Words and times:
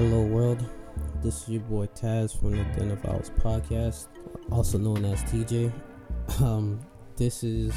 Hello, 0.00 0.22
world. 0.22 0.64
This 1.22 1.42
is 1.42 1.48
your 1.50 1.60
boy 1.60 1.84
Tas 1.94 2.32
from 2.32 2.52
the 2.52 2.64
Den 2.74 2.90
of 2.90 3.04
Owls 3.04 3.30
podcast, 3.38 4.06
also 4.50 4.78
known 4.78 5.04
as 5.04 5.22
TJ. 5.24 5.70
Um, 6.40 6.80
this 7.18 7.44
is 7.44 7.74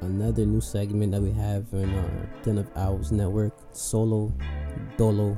another 0.00 0.46
new 0.46 0.62
segment 0.62 1.12
that 1.12 1.20
we 1.20 1.32
have 1.32 1.66
in 1.74 1.94
our 1.94 2.30
Den 2.42 2.56
of 2.56 2.70
Owls 2.76 3.12
network, 3.12 3.52
Solo 3.72 4.32
Dolo 4.96 5.36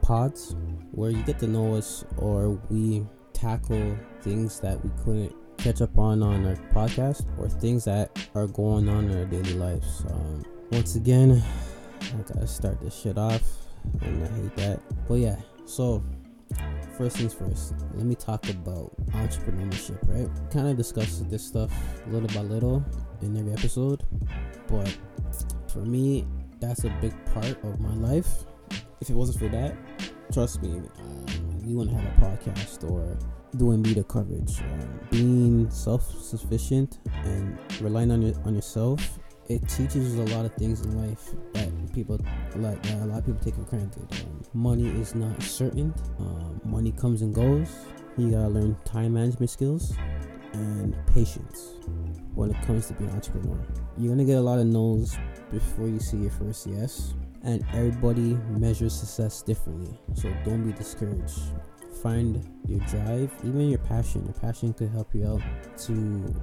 Pods, 0.00 0.54
where 0.92 1.10
you 1.10 1.24
get 1.24 1.40
to 1.40 1.48
know 1.48 1.74
us 1.74 2.04
or 2.18 2.50
we 2.70 3.04
tackle 3.32 3.96
things 4.22 4.60
that 4.60 4.80
we 4.84 4.92
couldn't 5.02 5.34
catch 5.58 5.82
up 5.82 5.98
on 5.98 6.22
on 6.22 6.46
our 6.46 6.56
podcast 6.72 7.26
or 7.36 7.48
things 7.48 7.84
that 7.86 8.16
are 8.36 8.46
going 8.46 8.88
on 8.88 9.10
in 9.10 9.18
our 9.18 9.24
daily 9.24 9.54
lives. 9.54 10.04
Um, 10.08 10.44
once 10.70 10.94
again, 10.94 11.42
I 12.00 12.32
gotta 12.32 12.46
start 12.46 12.80
this 12.80 12.94
shit 12.94 13.18
off, 13.18 13.42
and 14.02 14.22
I 14.22 14.28
hate 14.28 14.56
that. 14.56 14.80
But 15.08 15.14
yeah, 15.14 15.36
so 15.64 16.02
first 16.96 17.16
things 17.16 17.34
first, 17.34 17.74
let 17.94 18.06
me 18.06 18.14
talk 18.14 18.48
about 18.48 18.94
entrepreneurship, 19.12 19.98
right? 20.08 20.28
Kind 20.50 20.68
of 20.68 20.76
discuss 20.76 21.18
this 21.28 21.44
stuff 21.44 21.72
little 22.06 22.28
by 22.28 22.42
little 22.42 22.84
in 23.22 23.36
every 23.36 23.52
episode, 23.52 24.02
but 24.68 24.96
for 25.72 25.80
me, 25.80 26.26
that's 26.60 26.84
a 26.84 26.90
big 27.00 27.12
part 27.26 27.62
of 27.64 27.80
my 27.80 27.94
life. 27.94 28.44
If 29.00 29.10
it 29.10 29.14
wasn't 29.14 29.38
for 29.38 29.48
that, 29.48 29.76
trust 30.32 30.62
me, 30.62 30.80
um, 30.98 31.60
we 31.66 31.74
wouldn't 31.74 31.96
have 31.96 32.04
a 32.04 32.20
podcast 32.20 32.88
or 32.90 33.18
doing 33.56 33.82
media 33.82 34.04
coverage. 34.04 34.60
Um, 34.60 35.00
being 35.10 35.70
self-sufficient 35.70 36.98
and 37.24 37.58
relying 37.80 38.10
on 38.10 38.22
your 38.22 38.34
on 38.44 38.54
yourself, 38.54 39.18
it 39.48 39.68
teaches 39.68 40.18
us 40.18 40.30
a 40.30 40.34
lot 40.34 40.46
of 40.46 40.54
things 40.54 40.80
in 40.80 40.96
life 40.96 41.30
that 41.52 41.68
people 41.92 42.18
like 42.56 42.82
that 42.84 42.94
a 42.94 43.04
lot 43.04 43.18
of 43.18 43.26
people 43.26 43.40
take 43.44 43.54
for 43.54 43.62
granted. 43.62 44.06
Um, 44.12 44.42
money 44.54 44.88
is 45.00 45.14
not 45.14 45.42
certain. 45.42 45.92
Um, 46.18 46.60
money 46.64 46.92
comes 46.92 47.22
and 47.22 47.34
goes. 47.34 47.68
You 48.16 48.30
gotta 48.30 48.48
learn 48.48 48.76
time 48.84 49.14
management 49.14 49.50
skills 49.50 49.94
and 50.54 50.96
patience 51.06 51.74
when 52.34 52.50
it 52.50 52.62
comes 52.62 52.86
to 52.86 52.94
being 52.94 53.10
an 53.10 53.16
entrepreneur. 53.16 53.58
You're 53.98 54.10
gonna 54.10 54.24
get 54.24 54.38
a 54.38 54.40
lot 54.40 54.58
of 54.58 54.66
no's 54.66 55.16
before 55.50 55.88
you 55.88 56.00
see 56.00 56.18
your 56.18 56.30
first 56.30 56.66
yes, 56.66 57.14
and 57.42 57.64
everybody 57.74 58.38
measures 58.48 58.94
success 58.94 59.42
differently. 59.42 59.98
So 60.14 60.34
don't 60.44 60.64
be 60.64 60.72
discouraged. 60.72 61.40
Find 62.02 62.46
your 62.66 62.80
drive, 62.80 63.32
even 63.44 63.68
your 63.68 63.78
passion. 63.78 64.24
Your 64.24 64.34
passion 64.34 64.72
could 64.72 64.90
help 64.90 65.14
you 65.14 65.26
out 65.26 65.42
to 65.84 65.92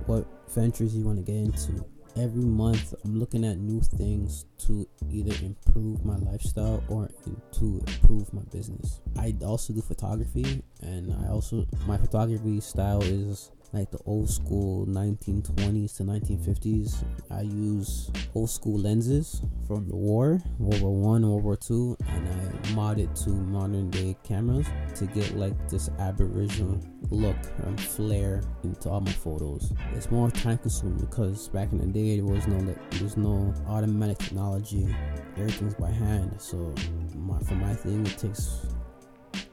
what 0.06 0.28
ventures 0.50 0.96
you 0.96 1.04
want 1.04 1.18
to 1.18 1.24
get 1.24 1.36
into 1.36 1.86
every 2.18 2.44
month 2.44 2.94
I'm 3.04 3.20
looking 3.20 3.46
at 3.46 3.58
new 3.58 3.82
things 3.82 4.46
to 4.68 4.88
either 5.10 5.34
improve 5.44 6.04
my 6.06 6.18
lifestyle 6.18 6.84
or 6.88 7.10
to 7.54 7.84
improve 7.88 8.34
my 8.34 8.44
business. 8.52 9.02
I 9.18 9.36
also 9.46 9.74
do 9.74 9.82
photography 9.82 10.62
and 10.82 11.14
I 11.26 11.30
also 11.30 11.66
my 11.88 11.98
photography 11.98 12.60
style 12.62 13.02
is 13.04 13.52
like 13.74 13.90
the 13.92 14.00
old 14.06 14.30
school 14.30 14.86
1920s 14.86 15.98
to 15.98 16.04
1950s. 16.04 17.04
I 17.30 17.42
use 17.42 18.12
old 18.36 18.50
school 18.50 18.80
lenses 18.80 19.42
from 19.68 19.88
the 19.88 19.96
war, 19.96 20.42
World 20.60 20.82
War 20.82 20.94
One, 20.94 21.30
World 21.30 21.44
War 21.44 21.56
Two, 21.56 21.96
and 22.10 22.28
I 22.28 22.72
mod 22.74 23.00
it 23.00 23.16
to 23.18 23.30
modern 23.30 23.90
day 23.90 24.18
cameras 24.24 24.68
to 24.96 25.06
get 25.08 25.36
like 25.38 25.70
this 25.70 25.90
aboriginal 26.00 26.80
look 27.10 27.38
and 27.64 27.80
flair 27.80 28.42
into 28.64 28.90
all 28.90 29.02
my 29.02 29.12
photos. 29.12 29.74
It's 29.96 30.12
more 30.12 30.30
time 30.30 30.58
consuming 30.58 31.00
because 31.00 31.48
back 31.50 31.72
in 31.72 31.78
the 31.78 31.88
day 31.88 32.18
there 32.18 32.26
was 32.26 32.48
no 32.48 32.76
there's 32.92 33.18
no 33.18 33.54
automatic 33.68 34.18
technology. 34.18 34.94
Everything's 35.38 35.76
by 35.76 35.92
hand. 35.92 36.36
So 36.40 36.74
my, 37.16 37.40
for 37.40 37.56
my 37.56 37.74
thing, 37.74 38.06
it 38.06 38.18
takes 38.18 38.68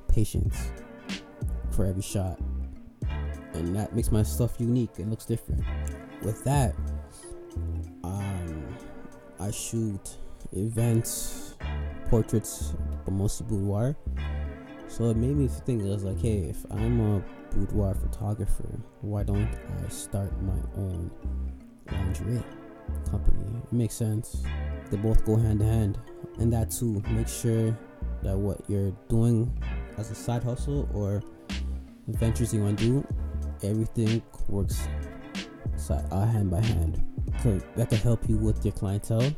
patience 0.08 0.72
for 1.70 1.84
every 1.84 2.02
shot 2.02 2.40
and 3.54 3.74
that 3.74 3.94
makes 3.94 4.10
my 4.10 4.22
stuff 4.22 4.54
unique 4.58 4.98
and 4.98 5.10
looks 5.10 5.24
different. 5.24 5.64
With 6.22 6.44
that, 6.44 6.74
um, 8.04 8.76
I 9.40 9.50
shoot 9.50 10.16
events, 10.52 11.54
portraits, 12.08 12.74
but 13.04 13.12
mostly 13.12 13.46
boudoir. 13.48 13.96
So 14.88 15.10
it 15.10 15.16
made 15.16 15.36
me 15.36 15.48
think. 15.48 15.82
I 15.82 15.86
was 15.86 16.04
like, 16.04 16.20
hey, 16.20 16.48
if 16.48 16.64
I'm 16.70 17.00
a 17.00 17.22
boudoir 17.54 17.94
photographer, 17.94 18.80
why 19.00 19.22
don't 19.22 19.48
I 19.84 19.88
start 19.88 20.32
my 20.42 20.58
own 20.76 21.10
lingerie 21.92 22.42
company? 23.10 23.62
It 23.64 23.72
makes 23.72 23.94
sense. 23.94 24.42
They 24.90 24.96
both 24.96 25.24
go 25.24 25.36
hand 25.36 25.60
in 25.60 25.68
hand, 25.68 25.98
and 26.38 26.52
that 26.52 26.70
too. 26.70 27.02
Make 27.10 27.28
sure 27.28 27.78
that 28.22 28.36
what 28.36 28.60
you're 28.68 28.92
doing 29.08 29.52
as 29.98 30.10
a 30.10 30.14
side 30.14 30.42
hustle 30.42 30.88
or 30.94 31.22
ventures 32.08 32.54
you 32.54 32.62
want 32.62 32.78
to 32.78 32.84
do 32.84 33.06
everything 33.64 34.22
works 34.48 34.88
side, 35.76 36.04
uh, 36.10 36.26
hand 36.26 36.50
by 36.50 36.60
hand. 36.60 37.04
So 37.42 37.60
that 37.76 37.88
can 37.90 37.98
help 37.98 38.28
you 38.28 38.36
with 38.36 38.64
your 38.64 38.72
clientele 38.72 39.32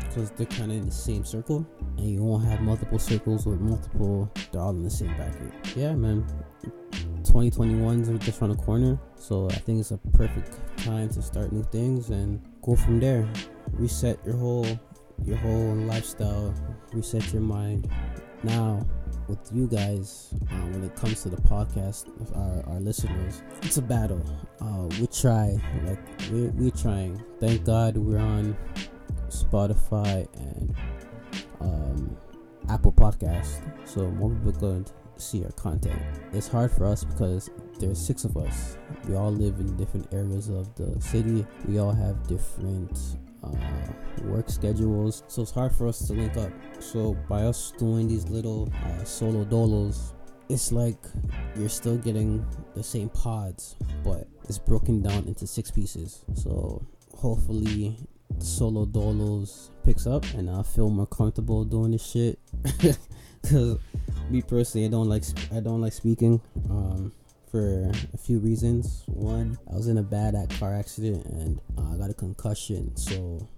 because 0.00 0.30
they're 0.32 0.46
kind 0.46 0.70
of 0.70 0.78
in 0.78 0.86
the 0.86 0.92
same 0.92 1.24
circle, 1.24 1.66
and 1.96 2.10
you 2.10 2.22
won't 2.22 2.44
have 2.44 2.60
multiple 2.60 2.98
circles 2.98 3.46
with 3.46 3.60
multiple. 3.60 4.30
They're 4.52 4.60
all 4.60 4.70
in 4.70 4.84
the 4.84 4.90
same 4.90 5.14
bracket. 5.16 5.52
Yeah, 5.76 5.94
man. 5.94 6.26
2021 7.24 8.00
is 8.00 8.24
just 8.24 8.40
around 8.40 8.50
the 8.50 8.62
corner, 8.62 8.98
so 9.14 9.48
I 9.48 9.54
think 9.54 9.80
it's 9.80 9.92
a 9.92 9.98
perfect 10.12 10.58
time 10.78 11.08
to 11.10 11.22
start 11.22 11.52
new 11.52 11.62
things 11.64 12.10
and 12.10 12.40
go 12.62 12.74
from 12.74 12.98
there. 12.98 13.28
Reset 13.72 14.18
your 14.26 14.36
whole 14.36 14.66
your 15.24 15.36
whole 15.36 15.74
lifestyle, 15.74 16.54
reset 16.92 17.32
your 17.32 17.42
mind. 17.42 17.90
Now, 18.42 18.86
with 19.28 19.38
you 19.52 19.66
guys 19.66 20.34
uh, 20.50 20.54
when 20.72 20.82
it 20.84 20.94
comes 20.96 21.22
to 21.22 21.28
the 21.28 21.40
podcast 21.42 22.08
our, 22.36 22.74
our 22.74 22.80
listeners 22.80 23.42
it's 23.62 23.76
a 23.76 23.82
battle. 23.82 24.22
Uh, 24.60 24.86
we 25.00 25.06
try 25.06 25.58
like 25.84 25.98
we're, 26.30 26.50
we're 26.50 26.70
trying. 26.70 27.22
Thank 27.38 27.64
god 27.64 27.96
we're 27.96 28.18
on 28.18 28.56
spotify 29.28 30.26
and 30.36 30.74
um, 31.60 32.16
apple 32.68 32.92
podcast 32.92 33.62
so 33.84 34.08
more 34.12 34.30
people 34.30 34.52
to 34.82 34.92
see 35.20 35.44
our 35.44 35.52
content. 35.52 36.00
It's 36.32 36.48
hard 36.48 36.70
for 36.70 36.86
us 36.86 37.04
because 37.04 37.50
there's 37.78 37.98
six 37.98 38.24
of 38.24 38.36
us. 38.36 38.76
We 39.06 39.14
all 39.14 39.30
live 39.30 39.60
in 39.60 39.76
different 39.76 40.12
areas 40.12 40.48
of 40.48 40.74
the 40.74 41.00
city. 41.00 41.46
We 41.66 41.78
all 41.78 41.92
have 41.92 42.26
different 42.26 42.98
uh, 43.42 44.22
work 44.24 44.48
schedules, 44.50 45.22
so 45.28 45.42
it's 45.42 45.50
hard 45.50 45.72
for 45.72 45.88
us 45.88 46.06
to 46.06 46.12
link 46.12 46.36
up. 46.36 46.50
So 46.78 47.16
by 47.28 47.42
us 47.42 47.72
doing 47.78 48.08
these 48.08 48.28
little 48.28 48.72
uh, 48.84 49.04
solo 49.04 49.44
dolos, 49.44 50.12
it's 50.48 50.72
like 50.72 50.98
you're 51.56 51.68
still 51.68 51.96
getting 51.96 52.44
the 52.74 52.82
same 52.82 53.08
pods, 53.10 53.76
but 54.02 54.26
it's 54.48 54.58
broken 54.58 55.00
down 55.02 55.24
into 55.26 55.46
six 55.46 55.70
pieces. 55.70 56.24
So 56.34 56.84
hopefully 57.16 57.96
solo 58.38 58.86
dolos 58.86 59.70
picks 59.84 60.06
up 60.06 60.24
and 60.34 60.48
I 60.50 60.62
feel 60.62 60.90
more 60.90 61.06
comfortable 61.06 61.64
doing 61.64 61.92
this 61.92 62.04
shit. 62.04 62.38
Cause 63.48 63.78
me 64.28 64.42
personally, 64.42 64.86
I 64.86 64.90
don't 64.90 65.08
like 65.08 65.24
I 65.52 65.60
don't 65.60 65.80
like 65.80 65.92
speaking. 65.92 66.40
Um, 66.68 67.12
for 67.50 67.90
a 68.14 68.16
few 68.16 68.38
reasons. 68.38 69.02
One, 69.06 69.58
I 69.70 69.74
was 69.74 69.88
in 69.88 69.98
a 69.98 70.02
bad 70.02 70.34
car 70.58 70.74
accident 70.74 71.26
and 71.26 71.60
uh, 71.76 71.94
I 71.94 71.96
got 71.96 72.10
a 72.10 72.14
concussion, 72.14 72.96
so 72.96 73.48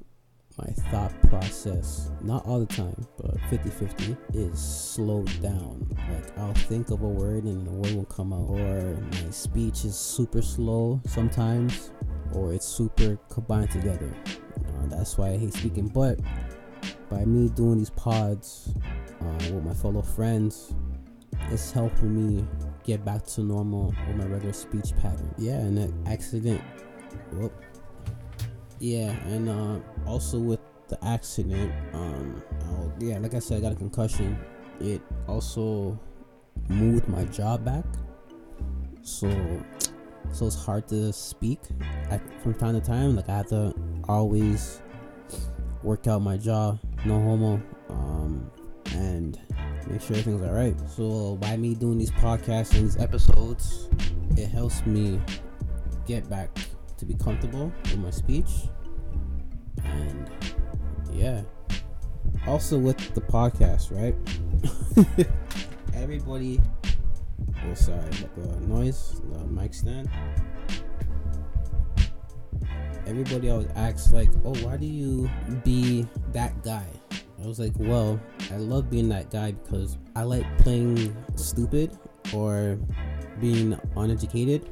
my 0.59 0.67
thought 0.91 1.13
process, 1.29 2.11
not 2.23 2.45
all 2.47 2.61
the 2.61 2.67
time, 2.67 3.07
but 3.19 3.39
50 3.51 3.71
50, 3.71 4.17
is 4.35 4.59
slowed 4.59 5.41
down. 5.43 5.87
Like, 6.11 6.39
I'll 6.39 6.55
think 6.55 6.91
of 6.91 7.03
a 7.03 7.09
word 7.09 7.45
and 7.45 7.67
the 7.67 7.71
word 7.71 7.95
will 7.95 8.05
come 8.05 8.33
out, 8.33 8.49
or 8.49 8.97
my 9.13 9.31
speech 9.31 9.85
is 9.85 9.97
super 9.97 10.43
slow 10.43 11.01
sometimes, 11.07 11.93
or 12.33 12.53
it's 12.53 12.67
super 12.67 13.19
combined 13.29 13.71
together. 13.71 14.15
Uh, 14.27 14.87
that's 14.87 15.17
why 15.19 15.31
I 15.31 15.37
hate 15.37 15.55
speaking. 15.55 15.89
But 15.89 16.19
by 17.09 17.25
me 17.25 17.49
doing 17.51 17.79
these 17.79 17.91
pods 17.91 18.75
uh, 19.21 19.53
with 19.53 19.65
my 19.65 19.75
fellow 19.75 20.03
friends, 20.03 20.75
it's 21.51 21.71
helping 21.71 22.39
me 22.39 22.47
get 22.85 23.05
back 23.05 23.25
to 23.27 23.43
normal 23.43 23.95
with 24.07 24.17
my 24.17 24.27
regular 24.27 24.53
speech 24.53 24.93
pattern. 25.01 25.35
Yeah, 25.39 25.59
and 25.59 25.79
an 25.79 26.05
accident. 26.07 26.61
Whoop. 27.33 27.53
Yeah, 28.79 29.11
and 29.27 29.49
uh, 29.49 29.79
also 30.07 30.39
with 30.39 30.61
the 30.89 31.03
accident, 31.05 31.73
um, 31.93 32.43
I'll, 32.67 32.93
yeah, 32.99 33.19
like 33.19 33.35
I 33.35 33.39
said, 33.39 33.59
I 33.59 33.61
got 33.61 33.73
a 33.73 33.77
concussion. 33.77 34.37
It 34.81 35.01
also 35.29 35.99
moved 36.69 37.09
my 37.09 37.25
jaw 37.27 37.57
back, 37.57 37.85
so 39.03 39.29
so 40.33 40.47
it's 40.47 40.57
hard 40.57 40.89
to 40.89 41.13
speak. 41.13 41.61
I, 42.11 42.21
from 42.43 42.55
time 42.55 42.75
to 42.75 42.81
time, 42.81 43.15
like 43.15 43.29
I 43.29 43.37
have 43.39 43.49
to 43.49 43.75
always 44.09 44.83
work 45.83 46.07
out 46.07 46.23
my 46.23 46.37
jaw. 46.37 46.77
No 47.05 47.21
homo. 47.21 47.63
Um, 47.89 48.51
and 48.95 49.39
make 49.89 50.01
sure 50.01 50.17
everything's 50.17 50.43
all 50.43 50.55
right. 50.55 50.75
So 50.89 51.37
by 51.37 51.57
me 51.57 51.75
doing 51.75 51.99
these 51.99 52.11
podcasts 52.11 52.75
and 52.75 52.85
these 52.85 52.99
episodes, 52.99 53.89
it 54.37 54.49
helps 54.49 54.85
me 54.87 55.21
get 56.07 56.29
back 56.29 56.51
to 56.99 57.05
be 57.05 57.15
comfortable 57.15 57.73
with 57.85 57.99
my 57.99 58.11
speech. 58.11 58.69
And 59.85 60.31
yeah. 61.13 61.43
Also 62.47 62.79
with 62.79 63.15
the 63.15 63.21
podcast, 63.21 63.91
right? 63.91 64.17
everybody. 65.95 66.61
Oh, 67.65 67.75
sorry, 67.75 68.11
the 68.37 68.61
noise, 68.67 69.21
the 69.33 69.45
mic 69.47 69.75
stand. 69.75 70.09
Everybody 73.07 73.51
always 73.51 73.69
asks 73.75 74.13
like, 74.13 74.31
"Oh, 74.45 74.55
why 74.65 74.77
do 74.77 74.87
you 74.87 75.31
be 75.65 76.07
that 76.33 76.63
guy?" 76.63 76.87
I 77.43 77.47
was 77.47 77.59
like, 77.59 77.73
"Well, 77.77 78.21
I 78.53 78.57
love 78.57 78.89
being 78.91 79.09
that 79.09 79.31
guy 79.31 79.53
because 79.53 79.99
I 80.15 80.23
like 80.23 80.47
playing 80.59 81.17
stupid 81.35 81.99
or 82.33 82.79
being 83.41 83.79
uneducated, 83.97 84.71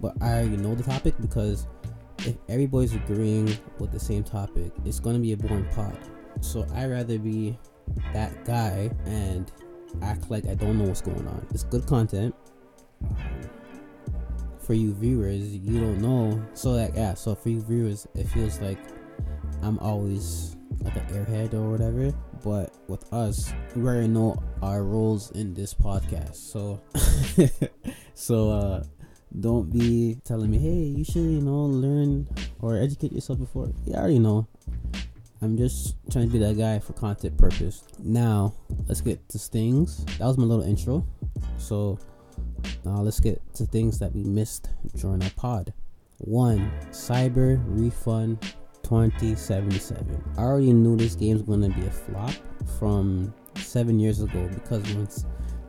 but 0.00 0.14
I 0.20 0.34
already 0.34 0.56
know 0.56 0.74
the 0.74 0.84
topic 0.84 1.14
because 1.20 1.66
if 2.18 2.36
everybody's 2.48 2.94
agreeing 2.94 3.56
with 3.78 3.90
the 3.90 3.98
same 3.98 4.22
topic, 4.22 4.72
it's 4.84 5.00
gonna 5.00 5.18
be 5.18 5.32
a 5.32 5.36
boring 5.36 5.66
pod. 5.74 5.98
So 6.40 6.66
I 6.74 6.86
rather 6.86 7.18
be 7.18 7.58
that 8.12 8.44
guy 8.44 8.90
and 9.06 9.50
act 10.00 10.30
like 10.30 10.46
I 10.46 10.54
don't 10.54 10.78
know 10.78 10.84
what's 10.84 11.00
going 11.00 11.26
on. 11.26 11.46
It's 11.50 11.64
good 11.64 11.86
content. 11.86 12.34
For 14.60 14.74
you 14.74 14.94
viewers, 14.94 15.56
you 15.56 15.80
don't 15.80 16.00
know. 16.00 16.40
So 16.54 16.70
like 16.70 16.94
yeah, 16.94 17.14
so 17.14 17.34
for 17.34 17.48
you 17.48 17.60
viewers, 17.62 18.06
it 18.14 18.28
feels 18.28 18.60
like 18.60 18.78
I'm 19.62 19.78
always 19.80 20.56
like 20.82 20.96
an 20.96 21.06
airhead 21.06 21.54
or 21.54 21.70
whatever. 21.70 22.12
But 22.42 22.74
with 22.88 23.10
us, 23.12 23.52
we 23.74 23.82
already 23.82 24.08
know 24.08 24.42
our 24.62 24.84
roles 24.84 25.30
in 25.32 25.54
this 25.54 25.74
podcast. 25.74 26.36
So 26.36 26.80
so 28.14 28.50
uh 28.50 28.84
don't 29.40 29.72
be 29.72 30.18
telling 30.24 30.50
me, 30.50 30.58
hey, 30.58 30.84
you 30.98 31.04
should, 31.04 31.22
you 31.22 31.40
know, 31.40 31.64
learn 31.64 32.28
or 32.60 32.76
educate 32.76 33.12
yourself 33.12 33.38
before. 33.38 33.72
Yeah, 33.84 33.96
I 33.96 34.00
already 34.00 34.18
know. 34.18 34.46
I'm 35.40 35.56
just 35.56 35.96
trying 36.10 36.26
to 36.26 36.32
be 36.32 36.38
that 36.38 36.56
guy 36.56 36.78
for 36.78 36.92
content 36.92 37.36
purpose. 37.36 37.82
Now, 37.98 38.54
let's 38.86 39.00
get 39.00 39.28
to 39.30 39.38
things. 39.38 40.04
That 40.18 40.26
was 40.26 40.38
my 40.38 40.44
little 40.44 40.64
intro. 40.64 41.04
So, 41.58 41.98
now 42.84 43.00
let's 43.00 43.18
get 43.20 43.40
to 43.54 43.64
things 43.66 43.98
that 43.98 44.14
we 44.14 44.22
missed 44.22 44.68
during 44.96 45.22
our 45.22 45.30
pod. 45.30 45.72
One, 46.18 46.70
Cyber 46.90 47.60
Refund 47.66 48.54
2077. 48.92 50.22
I 50.36 50.42
already 50.42 50.74
knew 50.74 50.98
this 50.98 51.14
game's 51.14 51.40
gonna 51.40 51.70
be 51.70 51.86
a 51.86 51.90
flop 51.90 52.34
from 52.78 53.32
seven 53.54 53.98
years 53.98 54.20
ago 54.20 54.50
because 54.52 54.82
once 54.94 55.24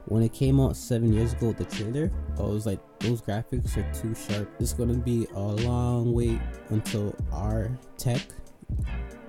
when 0.08 0.24
it 0.24 0.34
came 0.34 0.60
out 0.60 0.76
seven 0.76 1.14
years 1.14 1.32
ago, 1.32 1.54
the 1.54 1.64
trailer, 1.64 2.12
I 2.38 2.42
was 2.42 2.66
like, 2.66 2.82
those 3.00 3.22
graphics 3.22 3.78
are 3.78 3.94
too 3.94 4.14
sharp. 4.14 4.54
It's 4.60 4.74
gonna 4.74 4.96
be 4.96 5.26
a 5.36 5.40
long 5.40 6.12
wait 6.12 6.42
until 6.68 7.16
our 7.32 7.72
tech 7.98 8.20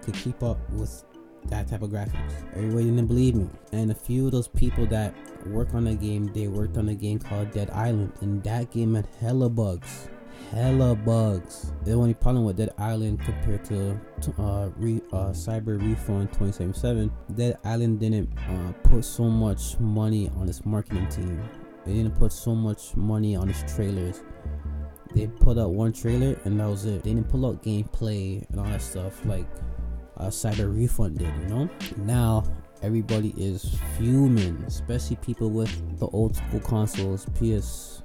could 0.02 0.14
keep 0.14 0.42
up 0.42 0.58
with 0.70 1.04
that 1.44 1.68
type 1.68 1.82
of 1.82 1.90
graphics. 1.90 2.32
Everybody 2.56 2.86
didn't 2.86 3.06
believe 3.06 3.36
me. 3.36 3.48
And 3.70 3.92
a 3.92 3.94
few 3.94 4.26
of 4.26 4.32
those 4.32 4.48
people 4.48 4.86
that 4.86 5.14
work 5.46 5.72
on 5.72 5.84
the 5.84 5.94
game, 5.94 6.32
they 6.34 6.48
worked 6.48 6.76
on 6.78 6.88
a 6.88 6.96
game 6.96 7.20
called 7.20 7.52
Dead 7.52 7.70
Island, 7.70 8.12
and 8.22 8.42
that 8.42 8.72
game 8.72 8.96
had 8.96 9.06
hella 9.20 9.48
bugs 9.48 10.08
hella 10.50 10.94
bugs. 10.94 11.72
The 11.84 11.92
only 11.92 12.14
problem 12.14 12.44
with 12.44 12.56
Dead 12.56 12.72
Island 12.78 13.20
compared 13.20 13.64
to 13.64 14.00
uh, 14.38 14.70
re, 14.76 15.00
uh, 15.12 15.30
Cyber 15.30 15.80
Refund 15.80 16.28
2077, 16.28 17.10
Dead 17.34 17.58
Island 17.64 18.00
didn't 18.00 18.30
uh, 18.38 18.72
put 18.84 19.04
so 19.04 19.24
much 19.24 19.78
money 19.80 20.30
on 20.36 20.48
its 20.48 20.64
marketing 20.64 21.08
team. 21.08 21.42
They 21.84 21.94
didn't 21.94 22.16
put 22.16 22.32
so 22.32 22.54
much 22.54 22.96
money 22.96 23.36
on 23.36 23.48
its 23.48 23.62
trailers. 23.74 24.22
They 25.14 25.26
put 25.26 25.58
out 25.58 25.70
one 25.70 25.92
trailer 25.92 26.38
and 26.44 26.58
that 26.58 26.66
was 26.66 26.84
it. 26.86 27.02
They 27.02 27.14
didn't 27.14 27.28
pull 27.28 27.46
out 27.46 27.62
gameplay 27.62 28.48
and 28.50 28.58
all 28.58 28.66
that 28.66 28.82
stuff 28.82 29.24
like 29.26 29.46
uh, 30.16 30.26
Cyber 30.26 30.74
Refund 30.74 31.18
did, 31.18 31.32
you 31.40 31.46
know? 31.46 31.68
Now 31.98 32.44
everybody 32.82 33.34
is 33.36 33.76
fuming, 33.96 34.62
especially 34.66 35.16
people 35.16 35.50
with 35.50 35.98
the 35.98 36.06
old 36.08 36.36
school 36.36 36.60
consoles, 36.60 37.26
PS 37.38 38.02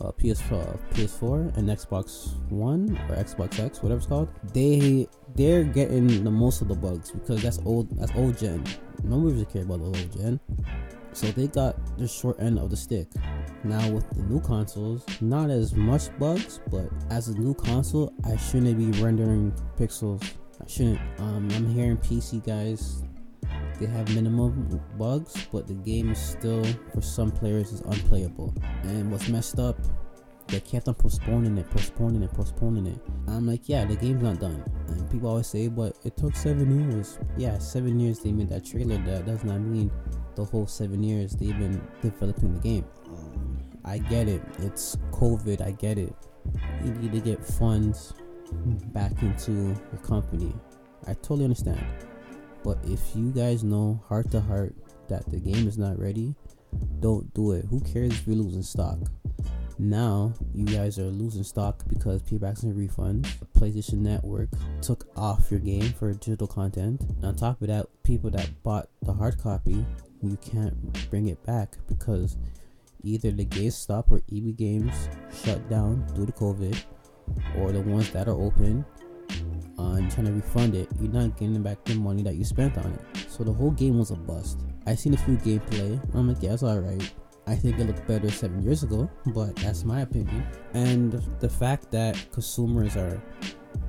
uh, 0.00 0.12
PS4, 0.12 0.78
PS4 0.92 1.56
and 1.56 1.68
Xbox 1.68 2.34
One 2.50 2.96
or 3.08 3.16
Xbox 3.16 3.58
X, 3.58 3.82
whatever 3.82 3.98
it's 3.98 4.06
called, 4.06 4.28
they 4.52 5.08
they're 5.34 5.64
getting 5.64 6.24
the 6.24 6.30
most 6.30 6.62
of 6.62 6.68
the 6.68 6.74
bugs 6.74 7.10
because 7.10 7.42
that's 7.42 7.58
old 7.64 7.90
that's 7.98 8.12
old 8.14 8.38
gen. 8.38 8.64
Nobody 9.02 9.32
really 9.32 9.44
care 9.44 9.62
about 9.62 9.80
the 9.80 9.86
old 9.86 10.12
gen. 10.12 10.40
So 11.12 11.26
they 11.28 11.48
got 11.48 11.98
the 11.98 12.06
short 12.06 12.40
end 12.40 12.58
of 12.58 12.70
the 12.70 12.76
stick. 12.76 13.08
Now 13.64 13.90
with 13.90 14.08
the 14.10 14.22
new 14.22 14.40
consoles, 14.40 15.04
not 15.20 15.50
as 15.50 15.74
much 15.74 16.16
bugs, 16.18 16.60
but 16.70 16.88
as 17.10 17.28
a 17.28 17.34
new 17.34 17.54
console, 17.54 18.12
I 18.24 18.36
shouldn't 18.36 18.78
be 18.78 19.02
rendering 19.02 19.52
pixels. 19.76 20.22
I 20.62 20.66
shouldn't. 20.68 21.00
Um, 21.18 21.48
I'm 21.52 21.68
hearing 21.74 21.96
PC 21.96 22.44
guys 22.44 23.02
they 23.78 23.86
have 23.86 24.12
minimum 24.14 24.80
bugs, 24.98 25.46
but 25.52 25.66
the 25.66 25.74
game 25.74 26.10
is 26.10 26.18
still, 26.18 26.64
for 26.92 27.00
some 27.00 27.30
players, 27.30 27.72
is 27.72 27.80
unplayable. 27.82 28.54
And 28.82 29.10
what's 29.10 29.28
messed 29.28 29.58
up, 29.58 29.78
they 30.48 30.60
kept 30.60 30.88
on 30.88 30.94
postponing 30.94 31.58
it, 31.58 31.70
postponing 31.70 32.22
it, 32.22 32.32
postponing 32.32 32.86
it. 32.86 32.98
I'm 33.28 33.46
like, 33.46 33.68
yeah, 33.68 33.84
the 33.84 33.96
game's 33.96 34.22
not 34.22 34.40
done. 34.40 34.64
And 34.88 35.10
people 35.10 35.28
always 35.28 35.46
say, 35.46 35.68
but 35.68 35.96
it 36.04 36.16
took 36.16 36.34
seven 36.34 36.90
years. 36.90 37.18
Yeah, 37.36 37.58
seven 37.58 38.00
years 38.00 38.20
they 38.20 38.32
made 38.32 38.48
that 38.48 38.64
trailer. 38.64 38.96
That 38.98 39.26
does 39.26 39.44
not 39.44 39.60
mean 39.60 39.90
the 40.34 40.44
whole 40.44 40.66
seven 40.66 41.02
years 41.02 41.32
they've 41.32 41.58
been 41.58 41.80
developing 42.00 42.54
the 42.54 42.60
game. 42.60 42.84
I 43.84 43.98
get 43.98 44.28
it. 44.28 44.42
It's 44.58 44.96
COVID. 45.12 45.60
I 45.60 45.72
get 45.72 45.98
it. 45.98 46.14
You 46.84 46.92
need 46.92 47.12
to 47.12 47.20
get 47.20 47.44
funds 47.44 48.14
back 48.92 49.22
into 49.22 49.74
the 49.92 49.98
company. 50.02 50.54
I 51.06 51.14
totally 51.14 51.44
understand. 51.44 51.84
But 52.62 52.78
if 52.84 53.00
you 53.14 53.30
guys 53.30 53.64
know 53.64 54.02
heart 54.08 54.30
to 54.32 54.40
heart 54.40 54.74
that 55.08 55.28
the 55.30 55.38
game 55.38 55.66
is 55.66 55.78
not 55.78 55.98
ready, 55.98 56.34
don't 57.00 57.32
do 57.34 57.52
it. 57.52 57.64
Who 57.66 57.80
cares 57.80 58.12
if 58.12 58.26
you're 58.26 58.36
losing 58.36 58.62
stock? 58.62 58.98
Now 59.78 60.34
you 60.52 60.66
guys 60.66 60.98
are 60.98 61.04
losing 61.04 61.44
stock 61.44 61.84
because 61.88 62.22
paybacks 62.22 62.64
and 62.64 62.74
refunds. 62.74 63.28
PlayStation 63.56 63.98
Network 63.98 64.48
took 64.82 65.06
off 65.16 65.50
your 65.50 65.60
game 65.60 65.92
for 65.92 66.12
digital 66.12 66.48
content. 66.48 67.02
On 67.22 67.34
top 67.36 67.62
of 67.62 67.68
that, 67.68 67.86
people 68.02 68.30
that 68.30 68.62
bought 68.64 68.88
the 69.02 69.12
hard 69.12 69.38
copy, 69.38 69.86
you 70.20 70.36
can't 70.38 70.74
bring 71.10 71.28
it 71.28 71.44
back 71.46 71.76
because 71.88 72.36
either 73.04 73.30
the 73.30 73.46
GameStop 73.46 74.10
or 74.10 74.20
EB 74.32 74.56
Games 74.56 75.08
shut 75.44 75.68
down 75.70 76.04
due 76.14 76.26
to 76.26 76.32
COVID, 76.32 76.84
or 77.56 77.72
the 77.72 77.80
ones 77.80 78.10
that 78.10 78.28
are 78.28 78.32
open 78.32 78.84
and 79.78 80.10
trying 80.10 80.26
to 80.26 80.32
refund 80.32 80.74
it, 80.74 80.88
you're 81.00 81.12
not 81.12 81.36
getting 81.36 81.62
back 81.62 81.84
the 81.84 81.94
money 81.94 82.22
that 82.22 82.34
you 82.34 82.44
spent 82.44 82.76
on 82.78 82.92
it. 82.92 83.30
So 83.30 83.44
the 83.44 83.52
whole 83.52 83.70
game 83.70 83.98
was 83.98 84.10
a 84.10 84.16
bust. 84.16 84.60
I 84.86 84.94
seen 84.94 85.14
a 85.14 85.18
few 85.18 85.36
gameplay. 85.36 86.00
I'm 86.14 86.28
like, 86.28 86.42
yeah, 86.42 86.54
it's 86.54 86.62
alright. 86.62 87.12
I 87.46 87.54
think 87.54 87.78
it 87.78 87.86
looked 87.86 88.06
better 88.06 88.30
seven 88.30 88.62
years 88.62 88.82
ago, 88.82 89.10
but 89.26 89.56
that's 89.56 89.84
my 89.84 90.02
opinion. 90.02 90.46
And 90.74 91.12
the 91.40 91.48
fact 91.48 91.90
that 91.92 92.30
consumers 92.30 92.96
are 92.96 93.22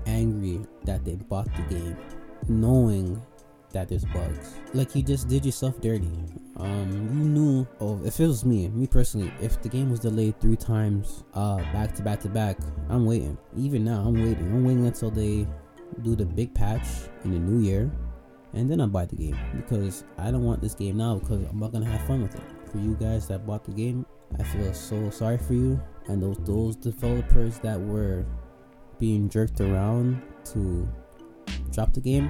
angry 0.06 0.62
that 0.86 1.04
they 1.04 1.16
bought 1.16 1.50
the 1.56 1.76
game, 1.76 1.98
knowing 2.48 3.22
that 3.72 3.90
there's 3.90 4.06
bugs, 4.06 4.56
like 4.74 4.96
you 4.96 5.04
just 5.04 5.28
did 5.28 5.46
yourself 5.46 5.80
dirty. 5.82 6.10
Um, 6.56 6.92
you 6.92 7.30
knew. 7.30 7.68
Oh, 7.80 8.02
if 8.04 8.20
it 8.20 8.28
was 8.28 8.46
me, 8.46 8.68
me 8.70 8.88
personally, 8.88 9.32
if 9.42 9.62
the 9.62 9.70
game 9.70 9.90
was 9.90 10.00
delayed 10.00 10.40
three 10.40 10.58
times, 10.58 11.24
uh, 11.34 11.58
back 11.74 11.94
to 11.96 12.02
back 12.02 12.20
to 12.22 12.30
back, 12.30 12.58
I'm 12.90 13.06
waiting. 13.06 13.38
Even 13.58 13.86
now, 13.86 14.02
I'm 14.02 14.14
waiting. 14.14 14.46
I'm 14.46 14.66
waiting 14.66 14.86
until 14.86 15.12
they 15.12 15.48
do 16.02 16.16
the 16.16 16.26
big 16.26 16.54
patch 16.54 16.88
in 17.24 17.32
the 17.32 17.40
new 17.40 17.62
year, 17.64 17.92
and 18.54 18.70
then 18.70 18.82
I 18.82 18.86
buy 18.86 19.06
the 19.06 19.16
game 19.16 19.38
because 19.56 20.04
I 20.18 20.32
don't 20.32 20.44
want 20.44 20.62
this 20.62 20.74
game 20.74 20.98
now 20.98 21.16
because 21.16 21.44
I'm 21.50 21.60
not 21.60 21.72
gonna 21.72 21.86
have 21.86 22.06
fun 22.08 22.22
with 22.22 22.36
it. 22.36 22.42
For 22.72 22.78
you 22.78 22.96
guys 22.96 23.28
that 23.28 23.46
bought 23.46 23.64
the 23.66 23.72
game, 23.72 24.06
I 24.38 24.44
feel 24.44 24.74
so 24.74 25.10
sorry 25.10 25.38
for 25.38 25.54
you, 25.54 25.82
and 26.08 26.22
those 26.22 26.38
those 26.40 26.76
developers 26.76 27.60
that 27.60 27.80
were 27.80 28.26
being 29.00 29.30
jerked 29.30 29.62
around 29.62 30.22
to 30.54 30.88
drop 31.72 31.94
the 31.94 32.02
game. 32.02 32.30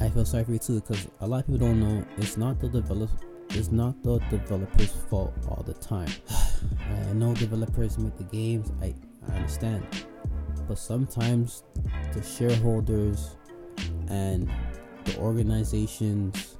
I 0.00 0.08
feel 0.10 0.24
sorry 0.24 0.44
for 0.44 0.52
you 0.52 0.58
too 0.58 0.80
because 0.80 1.08
a 1.20 1.26
lot 1.26 1.40
of 1.40 1.46
people 1.46 1.66
don't 1.66 1.80
know 1.80 2.04
it's 2.18 2.36
not 2.36 2.60
the 2.60 2.68
develop 2.68 3.10
it's 3.50 3.72
not 3.72 4.00
the 4.04 4.18
developers' 4.30 4.92
fault 5.10 5.34
all 5.48 5.64
the 5.66 5.74
time. 5.74 6.10
I 6.30 7.12
know 7.14 7.34
developers 7.34 7.98
make 7.98 8.16
the 8.16 8.24
games, 8.24 8.70
I, 8.80 8.94
I 9.28 9.36
understand 9.36 9.84
but 10.68 10.78
sometimes 10.78 11.64
the 12.12 12.22
shareholders 12.22 13.36
and 14.08 14.50
the 15.04 15.16
organizations 15.18 16.56